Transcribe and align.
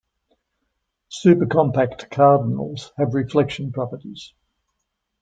Supercompact 1.11 2.09
cardinals 2.09 2.91
have 2.97 3.13
reflection 3.13 3.71
properties. 3.71 4.33